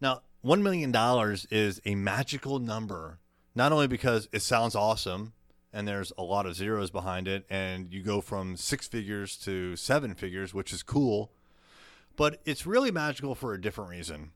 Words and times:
Now, 0.00 0.22
$1 0.44 0.62
million 0.62 0.94
is 1.50 1.80
a 1.84 1.94
magical 1.96 2.60
number, 2.60 3.18
not 3.54 3.72
only 3.72 3.88
because 3.88 4.28
it 4.32 4.42
sounds 4.42 4.76
awesome 4.76 5.32
and 5.72 5.86
there's 5.86 6.12
a 6.16 6.22
lot 6.22 6.46
of 6.46 6.54
zeros 6.54 6.90
behind 6.90 7.28
it, 7.28 7.44
and 7.50 7.92
you 7.92 8.02
go 8.02 8.20
from 8.22 8.56
six 8.56 8.88
figures 8.88 9.36
to 9.36 9.76
seven 9.76 10.14
figures, 10.14 10.54
which 10.54 10.72
is 10.72 10.82
cool, 10.82 11.30
but 12.16 12.40
it's 12.46 12.64
really 12.64 12.90
magical 12.90 13.34
for 13.34 13.52
a 13.52 13.60
different 13.60 13.90
reason. 13.90 14.30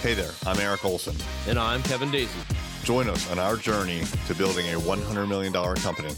Hey 0.00 0.14
there, 0.14 0.32
I'm 0.44 0.58
Eric 0.58 0.84
Olson. 0.84 1.14
And 1.46 1.58
I'm 1.58 1.80
Kevin 1.84 2.10
Daisy. 2.10 2.40
Join 2.82 3.08
us 3.08 3.30
on 3.30 3.38
our 3.38 3.56
journey 3.56 4.02
to 4.26 4.34
building 4.34 4.66
a 4.74 4.78
$100 4.78 5.28
million 5.28 5.52
company. 5.52 6.10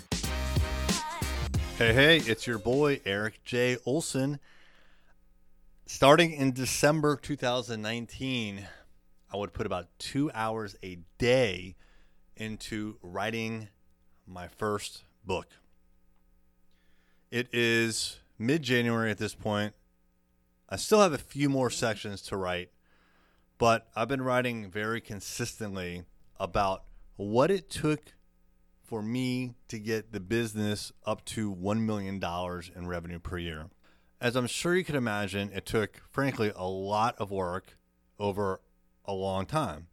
Hey, 1.76 1.92
hey, 1.92 2.16
it's 2.18 2.46
your 2.46 2.58
boy, 2.58 3.00
Eric 3.04 3.40
J. 3.42 3.78
Olson. 3.84 4.38
Starting 5.86 6.30
in 6.30 6.52
December 6.52 7.16
2019, 7.16 8.68
I 9.32 9.36
would 9.36 9.52
put 9.52 9.66
about 9.66 9.88
two 9.98 10.30
hours 10.34 10.76
a 10.84 10.98
day 11.18 11.74
into 12.36 12.96
writing 13.02 13.70
my 14.24 14.46
first 14.46 15.02
book. 15.24 15.48
It 17.32 17.48
is 17.52 18.20
mid 18.38 18.62
January 18.62 19.10
at 19.10 19.18
this 19.18 19.34
point. 19.34 19.74
I 20.68 20.76
still 20.76 21.00
have 21.00 21.12
a 21.12 21.18
few 21.18 21.48
more 21.48 21.70
sections 21.70 22.22
to 22.22 22.36
write, 22.36 22.70
but 23.58 23.88
I've 23.96 24.06
been 24.06 24.22
writing 24.22 24.70
very 24.70 25.00
consistently 25.00 26.04
about 26.38 26.84
what 27.16 27.50
it 27.50 27.68
took 27.68 28.14
for 28.84 29.02
me 29.02 29.54
to 29.68 29.78
get 29.78 30.12
the 30.12 30.20
business 30.20 30.92
up 31.06 31.24
to 31.24 31.54
$1 31.54 31.80
million 31.80 32.22
in 32.76 32.86
revenue 32.86 33.18
per 33.18 33.38
year. 33.38 33.70
As 34.20 34.36
I'm 34.36 34.46
sure 34.46 34.76
you 34.76 34.84
can 34.84 34.94
imagine, 34.94 35.50
it 35.52 35.66
took, 35.66 36.02
frankly, 36.10 36.52
a 36.54 36.66
lot 36.66 37.16
of 37.18 37.30
work 37.30 37.78
over 38.18 38.60
a 39.04 39.12
long 39.12 39.46
time. 39.46 39.88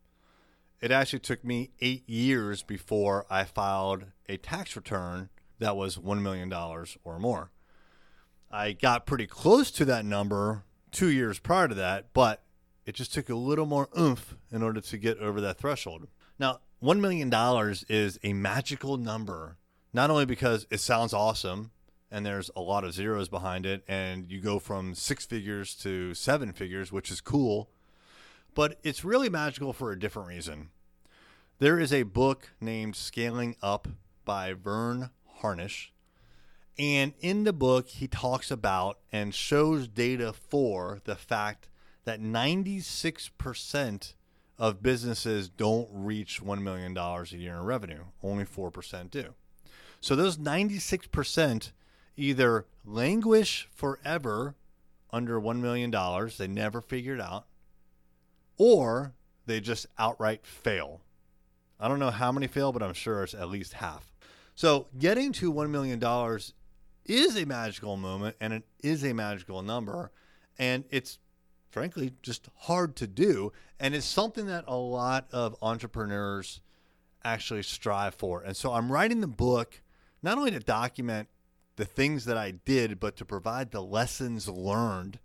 It 0.81 0.91
actually 0.91 1.19
took 1.19 1.43
me 1.43 1.71
eight 1.79 2.07
years 2.09 2.63
before 2.63 3.25
I 3.29 3.43
filed 3.43 4.05
a 4.27 4.37
tax 4.37 4.75
return 4.75 5.29
that 5.59 5.75
was 5.75 5.97
$1 5.97 6.21
million 6.21 6.51
or 6.51 7.19
more. 7.19 7.51
I 8.49 8.73
got 8.73 9.05
pretty 9.05 9.27
close 9.27 9.71
to 9.71 9.85
that 9.85 10.05
number 10.05 10.63
two 10.91 11.09
years 11.09 11.39
prior 11.39 11.67
to 11.67 11.75
that, 11.75 12.13
but 12.13 12.43
it 12.85 12.95
just 12.95 13.13
took 13.13 13.29
a 13.29 13.35
little 13.35 13.65
more 13.65 13.89
oomph 13.97 14.35
in 14.51 14.63
order 14.63 14.81
to 14.81 14.97
get 14.97 15.19
over 15.19 15.39
that 15.39 15.57
threshold. 15.57 16.07
Now, 16.39 16.59
$1 16.81 16.99
million 16.99 17.31
is 17.89 18.19
a 18.23 18.33
magical 18.33 18.97
number, 18.97 19.57
not 19.93 20.09
only 20.09 20.25
because 20.25 20.65
it 20.71 20.79
sounds 20.79 21.13
awesome 21.13 21.71
and 22.11 22.25
there's 22.25 22.51
a 22.55 22.61
lot 22.61 22.83
of 22.83 22.93
zeros 22.93 23.29
behind 23.29 23.65
it, 23.65 23.83
and 23.87 24.29
you 24.29 24.41
go 24.41 24.59
from 24.59 24.93
six 24.93 25.25
figures 25.25 25.73
to 25.75 26.13
seven 26.13 26.51
figures, 26.51 26.91
which 26.91 27.09
is 27.09 27.21
cool, 27.21 27.69
but 28.53 28.77
it's 28.83 29.05
really 29.05 29.29
magical 29.29 29.71
for 29.71 29.91
a 29.91 29.99
different 29.99 30.27
reason. 30.27 30.69
There 31.59 31.79
is 31.79 31.93
a 31.93 32.03
book 32.03 32.49
named 32.59 32.97
Scaling 32.97 33.55
Up 33.61 33.87
by 34.25 34.53
Verne 34.53 35.11
Harnish. 35.37 35.93
And 36.77 37.13
in 37.21 37.45
the 37.45 37.53
book, 37.53 37.87
he 37.87 38.07
talks 38.07 38.51
about 38.51 38.97
and 39.11 39.33
shows 39.33 39.87
data 39.87 40.33
for 40.33 40.99
the 41.05 41.15
fact 41.15 41.69
that 42.03 42.19
96% 42.19 44.13
of 44.57 44.83
businesses 44.83 45.49
don't 45.49 45.89
reach 45.91 46.41
$1 46.43 46.61
million 46.61 46.95
a 46.97 47.23
year 47.35 47.55
in 47.55 47.63
revenue. 47.63 48.03
Only 48.23 48.45
4% 48.45 49.09
do. 49.09 49.33
So 49.99 50.15
those 50.15 50.37
96% 50.37 51.71
either 52.17 52.65
languish 52.85 53.67
forever 53.71 54.55
under 55.11 55.39
$1 55.39 55.59
million, 55.59 55.91
they 56.37 56.47
never 56.47 56.81
figure 56.81 57.15
it 57.15 57.21
out, 57.21 57.45
or 58.57 59.13
they 59.45 59.59
just 59.59 59.87
outright 59.97 60.45
fail. 60.45 61.01
I 61.79 61.87
don't 61.87 61.99
know 61.99 62.11
how 62.11 62.31
many 62.31 62.47
fail, 62.47 62.71
but 62.71 62.83
I'm 62.83 62.93
sure 62.93 63.23
it's 63.23 63.33
at 63.33 63.49
least 63.49 63.73
half. 63.73 64.11
So 64.55 64.87
getting 64.97 65.31
to 65.33 65.51
$1 65.51 65.69
million 65.69 65.99
is 67.05 67.35
a 67.35 67.45
magical 67.45 67.97
moment 67.97 68.35
and 68.39 68.53
it 68.53 68.63
is 68.83 69.03
a 69.03 69.13
magical 69.13 69.61
number. 69.61 70.11
And 70.59 70.83
it's 70.91 71.17
frankly 71.71 72.13
just 72.21 72.49
hard 72.59 72.95
to 72.95 73.07
do 73.07 73.51
and 73.79 73.95
it's 73.95 74.05
something 74.05 74.45
that 74.45 74.63
a 74.67 74.75
lot 74.75 75.27
of 75.31 75.55
entrepreneurs 75.61 76.61
actually 77.23 77.63
strive 77.63 78.13
for 78.13 78.41
and 78.41 78.55
so 78.55 78.73
i'm 78.73 78.91
writing 78.91 79.21
the 79.21 79.27
book 79.27 79.81
not 80.21 80.37
only 80.37 80.51
to 80.51 80.59
document 80.59 81.27
the 81.77 81.85
things 81.85 82.25
that 82.25 82.37
i 82.37 82.51
did 82.51 82.99
but 82.99 83.15
to 83.15 83.25
provide 83.25 83.71
the 83.71 83.81
lessons 83.81 84.47
learned 84.47 85.19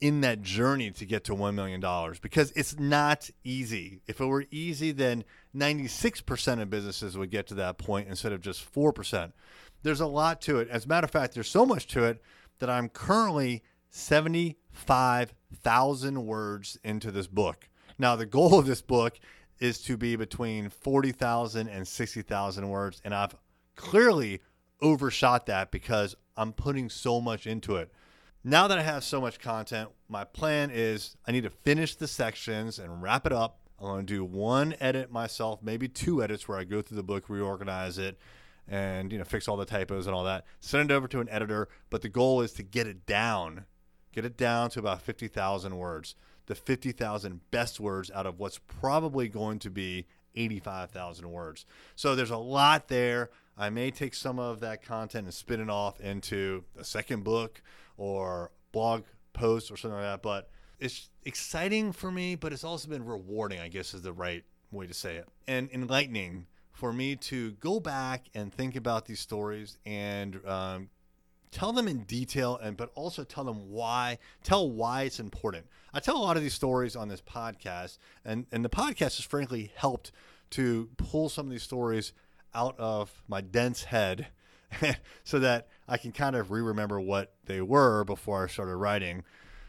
in 0.00 0.20
that 0.20 0.42
journey 0.42 0.90
to 0.92 1.04
get 1.04 1.24
to 1.24 1.34
$1 1.34 1.54
million 1.54 1.80
because 2.22 2.52
it's 2.52 2.78
not 2.78 3.30
easy. 3.42 4.00
If 4.06 4.20
it 4.20 4.26
were 4.26 4.44
easy, 4.50 4.92
then 4.92 5.24
96% 5.56 6.62
of 6.62 6.70
businesses 6.70 7.18
would 7.18 7.30
get 7.30 7.48
to 7.48 7.54
that 7.54 7.78
point 7.78 8.08
instead 8.08 8.32
of 8.32 8.40
just 8.40 8.72
4%. 8.72 9.32
There's 9.82 10.00
a 10.00 10.06
lot 10.06 10.40
to 10.42 10.58
it. 10.58 10.68
As 10.68 10.84
a 10.84 10.88
matter 10.88 11.04
of 11.04 11.10
fact, 11.10 11.34
there's 11.34 11.50
so 11.50 11.66
much 11.66 11.86
to 11.88 12.04
it 12.04 12.22
that 12.58 12.70
I'm 12.70 12.88
currently 12.88 13.62
75,000 14.86 16.26
words 16.26 16.78
into 16.84 17.10
this 17.10 17.26
book. 17.26 17.68
Now, 17.98 18.16
the 18.16 18.26
goal 18.26 18.58
of 18.58 18.66
this 18.66 18.82
book 18.82 19.18
is 19.58 19.80
to 19.82 19.96
be 19.96 20.16
between 20.16 20.70
40,000 20.70 21.68
and 21.68 21.86
60,000 21.86 22.68
words, 22.68 23.00
and 23.04 23.14
I've 23.14 23.34
clearly 23.74 24.40
overshot 24.80 25.46
that 25.46 25.70
because 25.70 26.14
I'm 26.36 26.52
putting 26.52 26.88
so 26.88 27.20
much 27.20 27.46
into 27.46 27.76
it. 27.76 27.92
Now 28.44 28.68
that 28.68 28.78
I 28.78 28.82
have 28.82 29.02
so 29.02 29.20
much 29.20 29.40
content, 29.40 29.90
my 30.08 30.22
plan 30.22 30.70
is 30.72 31.16
I 31.26 31.32
need 31.32 31.42
to 31.42 31.50
finish 31.50 31.96
the 31.96 32.06
sections 32.06 32.78
and 32.78 33.02
wrap 33.02 33.26
it 33.26 33.32
up. 33.32 33.58
I'm 33.80 33.86
going 33.86 34.06
to 34.06 34.12
do 34.12 34.24
one 34.24 34.74
edit 34.80 35.10
myself, 35.10 35.60
maybe 35.62 35.88
two 35.88 36.22
edits 36.22 36.46
where 36.48 36.58
I 36.58 36.64
go 36.64 36.82
through 36.82 36.96
the 36.96 37.02
book, 37.02 37.28
reorganize 37.28 37.98
it, 37.98 38.18
and 38.68 39.12
you 39.12 39.18
know 39.18 39.24
fix 39.24 39.48
all 39.48 39.56
the 39.56 39.64
typos 39.64 40.06
and 40.06 40.14
all 40.14 40.24
that. 40.24 40.44
Send 40.60 40.90
it 40.90 40.94
over 40.94 41.08
to 41.08 41.20
an 41.20 41.28
editor, 41.28 41.68
but 41.90 42.02
the 42.02 42.08
goal 42.08 42.40
is 42.42 42.52
to 42.54 42.62
get 42.62 42.86
it 42.86 43.06
down 43.06 43.64
Get 44.12 44.24
it 44.24 44.36
down 44.36 44.70
to 44.70 44.78
about 44.78 45.02
50,000 45.02 45.76
words. 45.76 46.14
The 46.46 46.54
50,000 46.54 47.40
best 47.50 47.78
words 47.78 48.10
out 48.14 48.26
of 48.26 48.38
what's 48.38 48.58
probably 48.58 49.28
going 49.28 49.58
to 49.60 49.70
be 49.70 50.06
85,000 50.34 51.30
words. 51.30 51.66
So 51.94 52.14
there's 52.14 52.30
a 52.30 52.38
lot 52.38 52.88
there. 52.88 53.30
I 53.56 53.70
may 53.70 53.90
take 53.90 54.14
some 54.14 54.38
of 54.38 54.60
that 54.60 54.82
content 54.82 55.26
and 55.26 55.34
spin 55.34 55.60
it 55.60 55.68
off 55.68 56.00
into 56.00 56.64
a 56.78 56.84
second 56.84 57.24
book 57.24 57.60
or 57.96 58.50
blog 58.72 59.04
post 59.32 59.70
or 59.70 59.76
something 59.76 59.98
like 59.98 60.06
that. 60.06 60.22
But 60.22 60.48
it's 60.78 61.10
exciting 61.24 61.92
for 61.92 62.10
me, 62.10 62.36
but 62.36 62.52
it's 62.52 62.64
also 62.64 62.88
been 62.88 63.04
rewarding, 63.04 63.60
I 63.60 63.68
guess 63.68 63.94
is 63.94 64.02
the 64.02 64.12
right 64.12 64.44
way 64.70 64.86
to 64.86 64.94
say 64.94 65.16
it, 65.16 65.28
and 65.46 65.68
enlightening 65.72 66.46
for 66.72 66.92
me 66.92 67.16
to 67.16 67.52
go 67.52 67.80
back 67.80 68.26
and 68.34 68.52
think 68.52 68.76
about 68.76 69.06
these 69.06 69.18
stories 69.18 69.78
and 69.84 70.40
um, 70.46 70.88
tell 71.50 71.72
them 71.72 71.88
in 71.88 72.00
detail 72.04 72.58
and 72.62 72.76
but 72.76 72.90
also 72.94 73.24
tell 73.24 73.44
them 73.44 73.70
why 73.70 74.18
tell 74.42 74.70
why 74.70 75.02
it's 75.02 75.20
important. 75.20 75.66
I 75.92 76.00
tell 76.00 76.16
a 76.16 76.22
lot 76.22 76.36
of 76.36 76.42
these 76.42 76.54
stories 76.54 76.96
on 76.96 77.08
this 77.08 77.20
podcast 77.20 77.98
and 78.24 78.46
and 78.52 78.64
the 78.64 78.68
podcast 78.68 79.16
has 79.16 79.22
frankly 79.22 79.72
helped 79.74 80.12
to 80.50 80.88
pull 80.96 81.28
some 81.28 81.46
of 81.46 81.52
these 81.52 81.62
stories 81.62 82.12
out 82.54 82.74
of 82.78 83.22
my 83.28 83.40
dense 83.40 83.84
head 83.84 84.28
so 85.24 85.38
that 85.38 85.68
i 85.86 85.96
can 85.96 86.12
kind 86.12 86.34
of 86.34 86.50
re-remember 86.50 86.98
what 87.00 87.34
they 87.44 87.60
were 87.60 88.04
before 88.04 88.44
i 88.44 88.46
started 88.48 88.76
writing. 88.76 89.24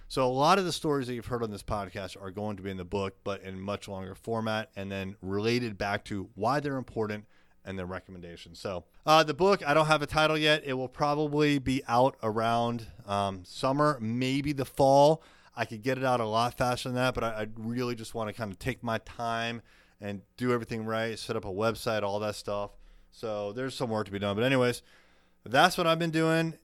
So 0.08 0.26
a 0.26 0.28
lot 0.28 0.58
of 0.58 0.66
the 0.66 0.72
stories 0.72 1.06
that 1.06 1.14
you've 1.14 1.28
heard 1.28 1.44
on 1.44 1.52
this 1.52 1.62
podcast 1.62 2.20
are 2.20 2.32
going 2.32 2.58
to 2.58 2.64
be 2.64 2.72
in 2.72 2.78
the 2.78 2.86
book 2.86 3.18
but 3.24 3.44
in 3.44 3.62
much 3.62 3.88
longer 3.88 4.16
format 4.16 4.72
and 4.76 4.92
then 4.92 5.16
related 5.22 5.78
back 5.78 6.04
to 6.06 6.30
why 6.34 6.60
they're 6.60 6.78
important 6.78 7.26
and 7.70 7.78
then 7.78 7.88
recommendations. 7.88 8.60
So 8.60 8.84
uh, 9.06 9.24
the 9.24 9.36
book, 9.36 9.62
I 9.66 9.76
don't 9.76 9.86
have 9.86 10.02
a 10.02 10.08
title 10.08 10.38
yet. 10.38 10.64
It 10.66 10.74
will 10.74 10.88
probably 10.88 11.60
be 11.60 11.84
out 11.88 12.18
around 12.24 12.88
um, 13.06 13.44
summer, 13.46 14.00
maybe 14.02 14.54
the 14.54 14.66
fall. 14.66 15.22
I 15.56 15.66
could 15.66 15.84
get 15.84 16.00
it 16.00 16.04
out 16.04 16.20
a 16.20 16.26
lot 16.26 16.58
faster 16.58 16.90
than 16.90 16.96
that, 16.96 17.14
but 17.14 17.24
I, 17.24 17.28
I 17.28 17.48
really 17.56 17.94
just 17.94 18.16
want 18.16 18.28
to 18.28 18.34
kind 18.34 18.52
of 18.52 18.58
take 18.58 18.82
my 18.82 18.98
time 19.00 19.62
and 20.02 20.22
do 20.36 20.52
everything 20.52 20.84
right, 20.84 21.18
set 21.20 21.36
up 21.36 21.46
a 21.46 21.50
website, 21.50 22.02
all 22.02 22.20
that 22.22 22.36
stuff. 22.36 22.72
So 23.12 23.54
there's 23.54 23.76
some 23.76 23.92
work 23.92 24.08
to 24.08 24.12
be 24.12 24.20
done. 24.20 24.36
But 24.36 24.46
anyways, 24.46 24.82
that's 25.46 25.78
what 25.78 25.86
I've 25.86 26.00
been 26.00 26.10
doing 26.10 26.56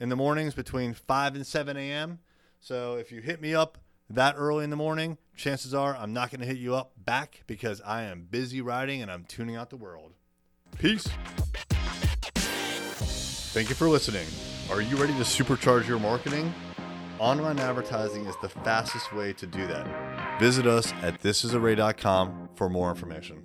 in 0.00 0.08
the 0.08 0.16
mornings 0.16 0.54
between 0.54 0.94
5 0.94 1.34
and 1.34 1.46
7 1.46 1.76
a.m. 1.76 2.20
So 2.58 2.94
if 2.94 3.12
you 3.12 3.20
hit 3.20 3.42
me 3.42 3.54
up 3.54 3.76
that 4.08 4.34
early 4.38 4.64
in 4.64 4.70
the 4.70 4.76
morning, 4.76 5.18
chances 5.36 5.74
are 5.74 5.94
I'm 5.94 6.14
not 6.14 6.30
going 6.30 6.40
to 6.40 6.46
hit 6.46 6.56
you 6.56 6.74
up 6.74 6.92
back 6.96 7.42
because 7.46 7.82
I 7.82 8.04
am 8.04 8.26
busy 8.30 8.62
writing 8.62 9.02
and 9.02 9.10
I'm 9.10 9.24
tuning 9.24 9.56
out 9.56 9.68
the 9.68 9.76
world. 9.76 10.14
Peace. 10.78 11.08
Thank 13.52 13.68
you 13.68 13.74
for 13.74 13.88
listening. 13.88 14.26
Are 14.70 14.80
you 14.80 14.96
ready 14.96 15.14
to 15.14 15.20
supercharge 15.20 15.88
your 15.88 15.98
marketing? 15.98 16.52
Online 17.18 17.58
advertising 17.58 18.26
is 18.26 18.36
the 18.42 18.48
fastest 18.48 19.12
way 19.12 19.32
to 19.32 19.46
do 19.46 19.66
that. 19.66 20.40
Visit 20.40 20.66
us 20.66 20.92
at 21.02 21.20
thisisarray.com 21.20 22.50
for 22.54 22.68
more 22.68 22.90
information. 22.90 23.42